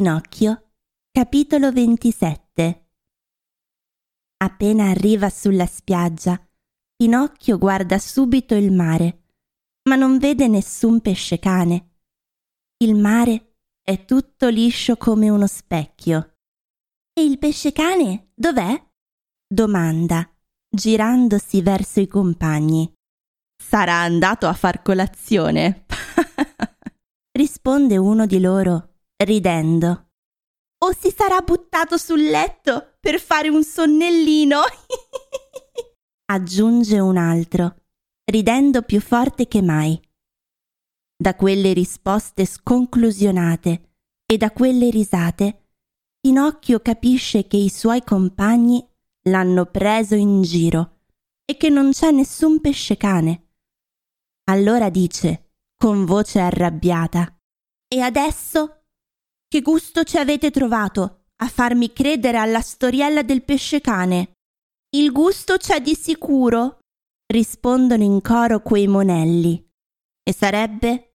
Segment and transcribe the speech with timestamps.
[0.00, 0.70] Pinocchio,
[1.12, 2.86] capitolo 27
[4.38, 6.42] Appena arriva sulla spiaggia,
[6.96, 9.24] Pinocchio guarda subito il mare,
[9.90, 11.98] ma non vede nessun pesce cane.
[12.78, 16.36] Il mare è tutto liscio come uno specchio.
[17.12, 18.82] E il pesce cane dov'è?
[19.46, 20.26] domanda,
[20.66, 22.90] girandosi verso i compagni.
[23.62, 25.84] Sarà andato a far colazione,
[27.36, 28.89] risponde uno di loro,
[29.24, 30.08] ridendo.
[30.82, 34.60] O si sarà buttato sul letto per fare un sonnellino,
[36.32, 37.82] aggiunge un altro,
[38.24, 40.00] ridendo più forte che mai.
[41.16, 45.66] Da quelle risposte sconclusionate e da quelle risate,
[46.18, 48.86] Pinocchio capisce che i suoi compagni
[49.24, 51.00] l'hanno preso in giro
[51.44, 53.48] e che non c'è nessun pesce cane.
[54.44, 57.34] Allora dice, con voce arrabbiata,
[57.92, 58.79] E adesso?
[59.52, 64.34] Che gusto ci avete trovato a farmi credere alla storiella del pesce cane?
[64.90, 66.78] Il gusto c'è di sicuro,
[67.26, 69.60] rispondono in coro quei monelli.
[70.22, 71.16] E sarebbe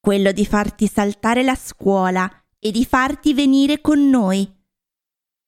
[0.00, 2.26] quello di farti saltare la scuola
[2.58, 4.50] e di farti venire con noi.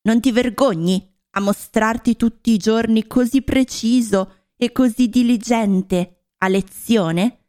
[0.03, 7.47] Non ti vergogni a mostrarti tutti i giorni così preciso e così diligente a lezione?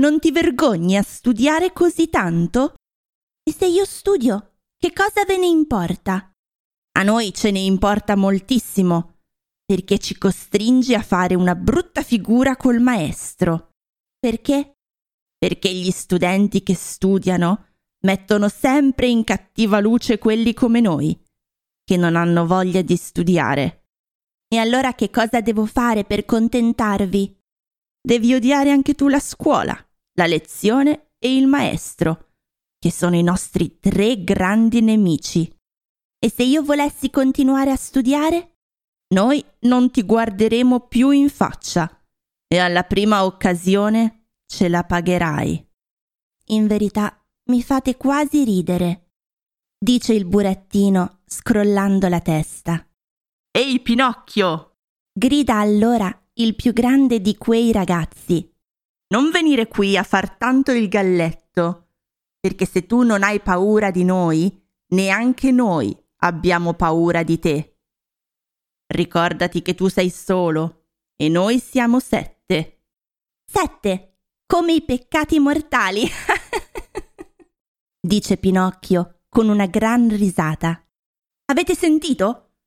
[0.00, 2.75] Non ti vergogni a studiare così tanto?
[3.48, 6.32] E se io studio, che cosa ve ne importa?
[6.98, 9.20] A noi ce ne importa moltissimo,
[9.64, 13.70] perché ci costringi a fare una brutta figura col maestro.
[14.18, 14.78] Perché?
[15.38, 21.16] Perché gli studenti che studiano mettono sempre in cattiva luce quelli come noi,
[21.84, 23.84] che non hanno voglia di studiare.
[24.48, 27.38] E allora che cosa devo fare per contentarvi?
[28.00, 32.25] Devi odiare anche tu la scuola, la lezione e il maestro,
[32.86, 35.52] che sono i nostri tre grandi nemici.
[36.20, 38.58] E se io volessi continuare a studiare?
[39.08, 42.00] Noi non ti guarderemo più in faccia
[42.46, 45.68] e alla prima occasione ce la pagherai.
[46.50, 47.20] In verità
[47.50, 49.14] mi fate quasi ridere,
[49.76, 52.88] dice il burattino scrollando la testa.
[53.50, 54.76] Ehi Pinocchio!
[55.12, 58.48] grida allora il più grande di quei ragazzi.
[59.08, 61.85] Non venire qui a far tanto il galletto,
[62.46, 67.80] perché se tu non hai paura di noi, neanche noi abbiamo paura di te.
[68.86, 72.84] Ricordati che tu sei solo e noi siamo sette.
[73.44, 76.06] Sette, come i peccati mortali,
[78.00, 80.88] dice Pinocchio con una gran risata.
[81.46, 82.58] Avete sentito?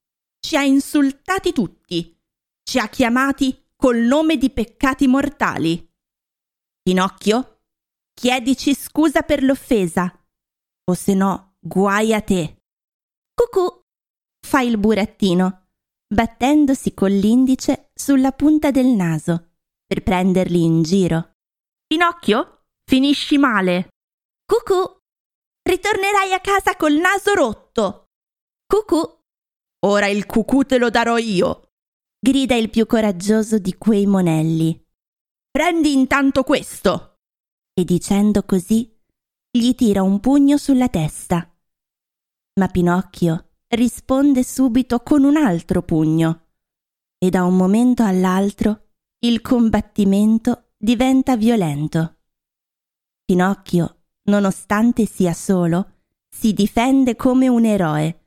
[0.41, 2.21] Ci ha insultati tutti.
[2.63, 5.89] Ci ha chiamati col nome di peccati mortali.
[6.81, 7.58] Pinocchio,
[8.19, 10.13] chiedici scusa per l'offesa,
[10.83, 12.63] o se no, guai a te.
[13.33, 13.81] Cucù,
[14.45, 15.69] fa il burattino,
[16.13, 19.51] battendosi con l'indice sulla punta del naso
[19.85, 21.35] per prenderli in giro.
[21.87, 23.87] Pinocchio, finisci male.
[24.45, 24.99] Cucù,
[25.61, 28.07] ritornerai a casa col naso rotto.
[28.67, 29.01] Cucù,
[29.85, 31.71] ora il cucù te lo darò io,
[32.19, 34.77] grida il più coraggioso di quei monelli.
[35.49, 37.08] Prendi intanto questo.
[37.79, 38.93] E dicendo così,
[39.49, 41.49] gli tira un pugno sulla testa.
[42.55, 46.47] Ma Pinocchio risponde subito con un altro pugno
[47.17, 48.87] e da un momento all'altro
[49.19, 52.17] il combattimento diventa violento.
[53.23, 58.25] Pinocchio, nonostante sia solo, si difende come un eroe.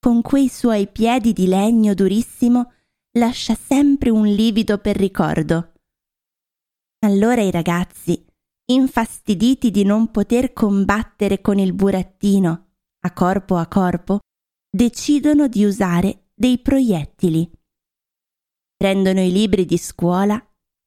[0.00, 2.72] Con quei suoi piedi di legno durissimo
[3.12, 5.74] lascia sempre un livido per ricordo.
[7.02, 8.26] Allora i ragazzi,
[8.72, 12.66] infastiditi di non poter combattere con il burattino
[13.00, 14.18] a corpo a corpo,
[14.70, 17.50] decidono di usare dei proiettili.
[18.76, 20.42] Prendono i libri di scuola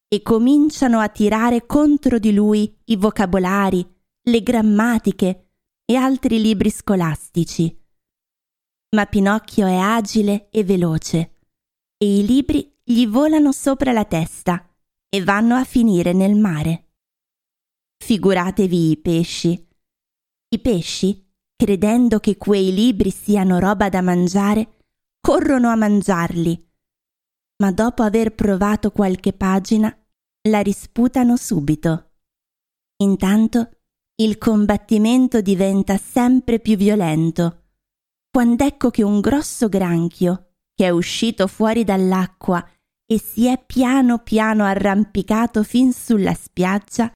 [0.07, 3.85] e cominciano a tirare contro di lui i vocabolari,
[4.29, 5.49] le grammatiche
[5.85, 7.81] e altri libri scolastici.
[8.95, 11.39] Ma Pinocchio è agile e veloce
[11.97, 14.69] e i libri gli volano sopra la testa
[15.09, 16.92] e vanno a finire nel mare.
[18.03, 19.65] Figuratevi i pesci.
[20.49, 24.79] I pesci, credendo che quei libri siano roba da mangiare,
[25.21, 26.69] corrono a mangiarli,
[27.63, 29.97] ma dopo aver provato qualche pagina
[30.49, 32.11] la risputano subito.
[32.97, 33.69] Intanto
[34.15, 37.67] il combattimento diventa sempre più violento,
[38.29, 42.69] quando ecco che un grosso granchio, che è uscito fuori dall'acqua
[43.05, 47.09] e si è piano piano arrampicato fin sulla spiaggia,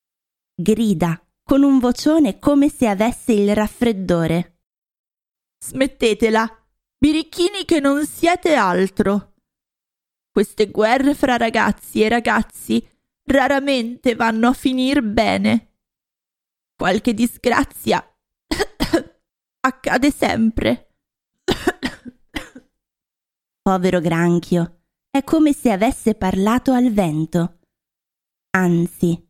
[0.60, 4.62] grida con un vocione come se avesse il raffreddore.
[5.64, 6.68] Smettetela,
[6.98, 9.36] birichini che non siete altro.
[10.32, 12.86] Queste guerre fra ragazzi e ragazzi
[13.26, 15.76] raramente vanno a finir bene.
[16.76, 18.04] Qualche disgrazia
[19.62, 20.96] accade sempre.
[23.62, 27.60] Povero granchio, è come se avesse parlato al vento.
[28.52, 29.27] Anzi,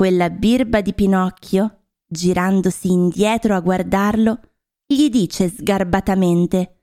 [0.00, 4.40] quella birba di Pinocchio, girandosi indietro a guardarlo,
[4.86, 6.80] gli dice sgarbatamente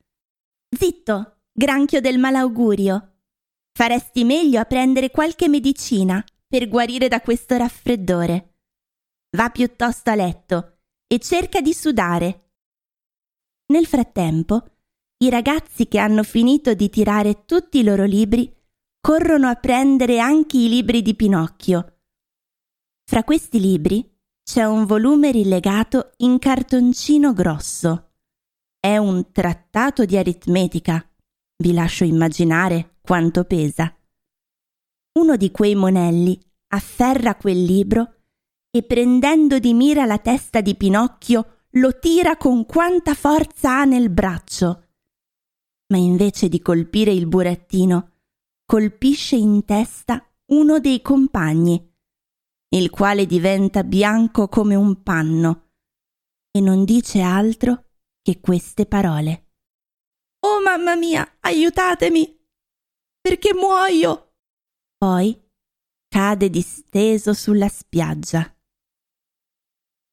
[0.69, 3.21] Zitto, granchio del malaugurio.
[3.73, 8.59] Faresti meglio a prendere qualche medicina per guarire da questo raffreddore.
[9.35, 12.51] Va piuttosto a letto e cerca di sudare.
[13.73, 14.63] Nel frattempo,
[15.23, 18.55] i ragazzi che hanno finito di tirare tutti i loro libri
[19.01, 21.93] corrono a prendere anche i libri di Pinocchio.
[23.09, 24.05] Fra questi libri
[24.43, 28.09] c'è un volume rilegato in cartoncino grosso.
[28.77, 31.09] È un trattato di aritmetica.
[31.55, 33.95] Vi lascio immaginare quanto pesa.
[35.19, 36.37] Uno di quei monelli
[36.73, 38.15] afferra quel libro
[38.69, 44.09] e prendendo di mira la testa di Pinocchio lo tira con quanta forza ha nel
[44.09, 44.83] braccio.
[45.93, 48.11] Ma invece di colpire il burattino,
[48.65, 51.95] colpisce in testa uno dei compagni,
[52.69, 55.71] il quale diventa bianco come un panno
[56.51, 57.91] e non dice altro
[58.21, 59.51] che queste parole.
[60.39, 62.35] Oh mamma mia, aiutatemi!
[63.21, 64.35] Perché muoio!
[64.97, 65.39] Poi
[66.07, 68.53] cade disteso sulla spiaggia.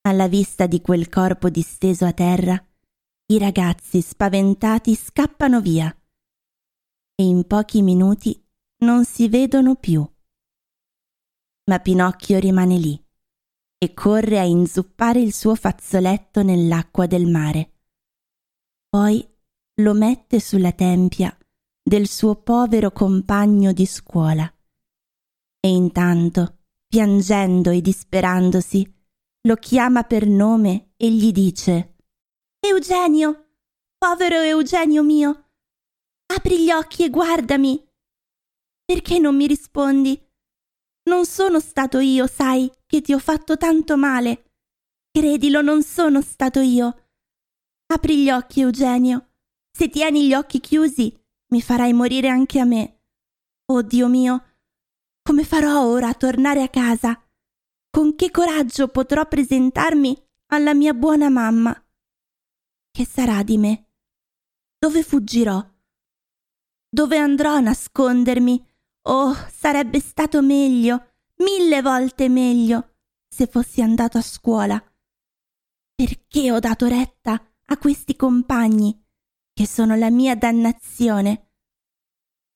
[0.06, 2.62] Alla vista di quel corpo disteso a terra,
[3.26, 5.88] i ragazzi spaventati scappano via
[7.14, 8.46] e in pochi minuti
[8.84, 10.06] non si vedono più.
[11.64, 13.02] Ma Pinocchio rimane lì
[13.78, 17.72] e corre a inzuppare il suo fazzoletto nell'acqua del mare.
[18.88, 19.26] Poi
[19.76, 21.36] lo mette sulla tempia
[21.82, 24.50] del suo povero compagno di scuola.
[25.60, 28.90] E intanto, piangendo e disperandosi,
[29.42, 31.96] lo chiama per nome e gli dice
[32.60, 33.48] Eugenio,
[33.98, 35.50] povero Eugenio mio,
[36.26, 37.86] apri gli occhi e guardami.
[38.84, 40.23] Perché non mi rispondi?
[41.04, 44.52] Non sono stato io, sai, che ti ho fatto tanto male.
[45.10, 47.08] Credilo, non sono stato io.
[47.86, 49.32] Apri gli occhi, Eugenio.
[49.70, 51.12] Se tieni gli occhi chiusi,
[51.52, 53.02] mi farai morire anche a me.
[53.66, 54.54] Oh Dio mio,
[55.22, 57.18] come farò ora a tornare a casa?
[57.90, 60.22] Con che coraggio potrò presentarmi
[60.52, 61.72] alla mia buona mamma?
[62.90, 63.90] Che sarà di me?
[64.78, 65.64] Dove fuggirò?
[66.88, 68.73] Dove andrò a nascondermi?
[69.06, 72.96] Oh, sarebbe stato meglio, mille volte meglio,
[73.28, 74.82] se fossi andato a scuola.
[75.94, 79.06] Perché ho dato retta a questi compagni,
[79.52, 81.52] che sono la mia dannazione?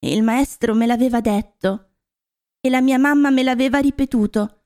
[0.00, 1.96] Il maestro me l'aveva detto
[2.60, 4.58] e la mia mamma me l'aveva ripetuto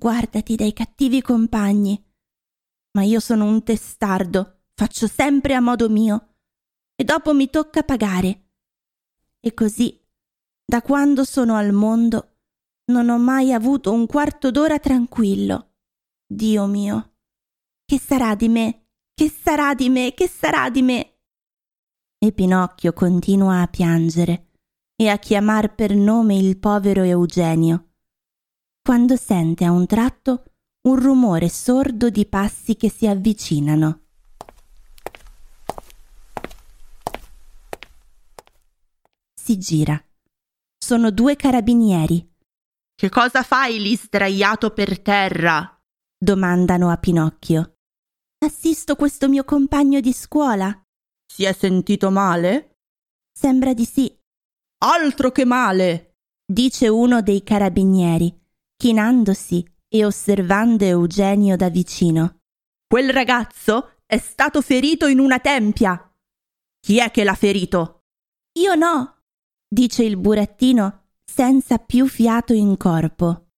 [0.00, 2.02] guardati dai cattivi compagni.
[2.92, 6.36] Ma io sono un testardo, faccio sempre a modo mio,
[6.94, 8.52] e dopo mi tocca pagare.
[9.40, 9.99] E così,
[10.70, 12.36] da quando sono al mondo,
[12.92, 15.72] non ho mai avuto un quarto d'ora tranquillo.
[16.24, 17.14] Dio mio,
[17.84, 18.86] che sarà di me?
[19.12, 20.14] Che sarà di me?
[20.14, 21.18] Che sarà di me?
[22.16, 24.50] E Pinocchio continua a piangere
[24.94, 27.88] e a chiamar per nome il povero Eugenio
[28.80, 30.44] quando sente a un tratto
[30.82, 34.02] un rumore sordo di passi che si avvicinano.
[39.34, 40.00] Si gira.
[40.90, 42.28] Sono due carabinieri.
[42.96, 45.80] Che cosa fai lì sdraiato per terra?
[46.18, 47.76] domandano a Pinocchio.
[48.44, 50.76] Assisto questo mio compagno di scuola.
[51.32, 52.78] Si è sentito male?
[53.32, 54.12] Sembra di sì.
[54.78, 58.36] Altro che male, dice uno dei carabinieri
[58.76, 62.40] chinandosi e osservando Eugenio da vicino.
[62.84, 66.12] Quel ragazzo è stato ferito in una tempia.
[66.80, 68.06] Chi è che l'ha ferito?
[68.58, 69.19] Io no,
[69.72, 73.50] dice il burattino senza più fiato in corpo.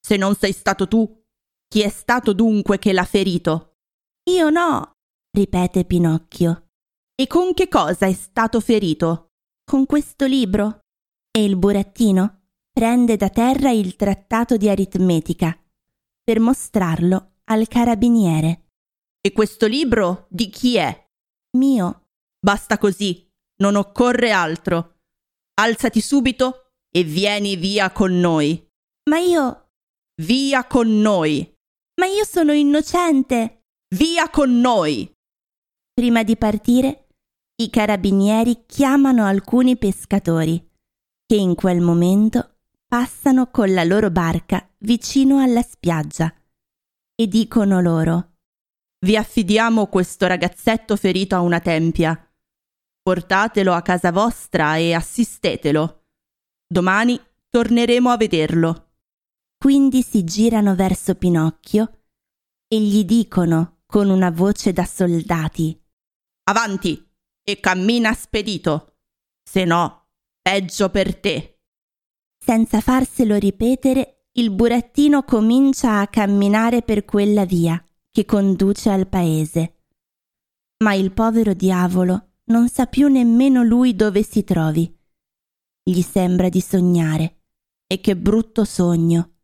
[0.00, 1.06] Se non sei stato tu,
[1.68, 3.76] chi è stato dunque che l'ha ferito?
[4.30, 4.92] Io no,
[5.30, 6.70] ripete Pinocchio.
[7.14, 9.32] E con che cosa è stato ferito?
[9.64, 10.78] Con questo libro.
[11.30, 15.56] E il burattino prende da terra il trattato di aritmetica
[16.22, 18.70] per mostrarlo al carabiniere.
[19.20, 21.06] E questo libro di chi è?
[21.58, 22.06] Mio.
[22.40, 24.97] Basta così, non occorre altro.
[25.60, 28.64] Alzati subito e vieni via con noi.
[29.10, 29.70] Ma io.
[30.22, 31.52] Via con noi.
[32.00, 33.64] Ma io sono innocente.
[33.94, 35.10] Via con noi.
[35.92, 37.08] Prima di partire,
[37.60, 40.64] i carabinieri chiamano alcuni pescatori
[41.26, 46.32] che in quel momento passano con la loro barca vicino alla spiaggia
[47.14, 48.34] e dicono loro
[49.04, 52.27] Vi affidiamo questo ragazzetto ferito a una tempia.
[53.08, 56.08] Portatelo a casa vostra e assistetelo.
[56.66, 58.96] Domani torneremo a vederlo.
[59.56, 62.02] Quindi si girano verso Pinocchio
[62.68, 65.82] e gli dicono con una voce da soldati
[66.50, 67.10] Avanti
[67.42, 68.98] e cammina spedito,
[69.42, 70.08] se no,
[70.42, 71.62] peggio per te.
[72.38, 79.84] Senza farselo ripetere, il burattino comincia a camminare per quella via che conduce al paese.
[80.84, 84.94] Ma il povero diavolo non sa più nemmeno lui dove si trovi.
[85.82, 87.34] Gli sembra di sognare.
[87.86, 89.36] E che brutto sogno.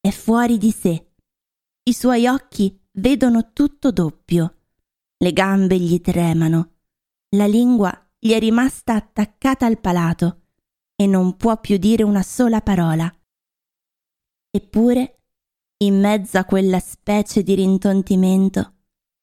[0.00, 1.12] È fuori di sé.
[1.82, 4.54] I suoi occhi vedono tutto doppio
[5.24, 6.72] le gambe gli tremano,
[7.36, 10.42] la lingua gli è rimasta attaccata al palato
[10.96, 13.10] e non può più dire una sola parola.
[14.50, 15.22] Eppure,
[15.78, 18.74] in mezzo a quella specie di rintontimento,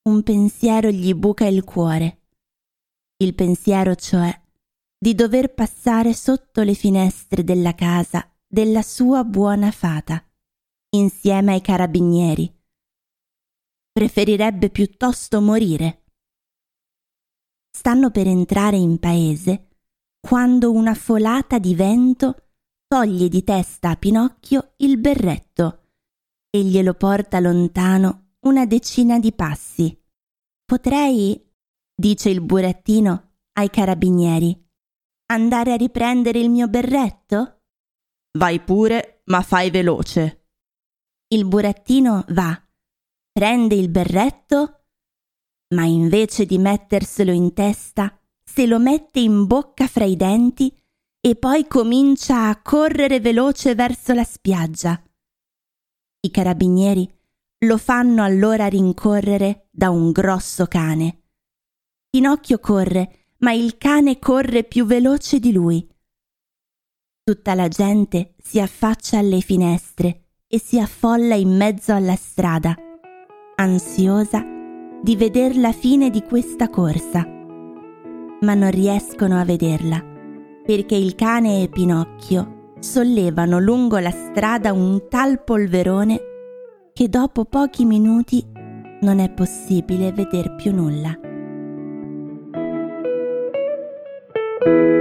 [0.09, 2.20] un pensiero gli buca il cuore.
[3.21, 4.35] Il pensiero, cioè,
[4.97, 10.27] di dover passare sotto le finestre della casa della sua buona fata,
[10.95, 12.51] insieme ai carabinieri,
[13.91, 16.05] preferirebbe piuttosto morire.
[17.69, 19.77] Stanno per entrare in paese
[20.19, 22.47] quando una folata di vento
[22.87, 25.89] toglie di testa a Pinocchio il berretto
[26.49, 29.95] e glielo porta lontano una decina di passi.
[30.65, 31.50] Potrei,
[31.93, 34.57] dice il burattino ai carabinieri,
[35.27, 37.61] andare a riprendere il mio berretto?
[38.37, 40.47] Vai pure, ma fai veloce.
[41.27, 42.61] Il burattino va
[43.31, 44.83] prende il berretto,
[45.73, 50.75] ma invece di metterselo in testa, se lo mette in bocca fra i denti
[51.21, 55.01] e poi comincia a correre veloce verso la spiaggia.
[56.19, 57.09] I carabinieri
[57.59, 61.20] lo fanno allora rincorrere da un grosso cane.
[62.11, 65.87] Pinocchio corre, ma il cane corre più veloce di lui.
[67.23, 72.75] Tutta la gente si affaccia alle finestre e si affolla in mezzo alla strada
[73.55, 74.43] ansiosa
[75.01, 77.25] di veder la fine di questa corsa,
[78.41, 80.03] ma non riescono a vederla
[80.65, 86.19] perché il cane e Pinocchio sollevano lungo la strada un tal polverone
[86.91, 88.45] che dopo pochi minuti
[88.99, 91.30] non è possibile veder più nulla.
[94.63, 95.00] Thank you.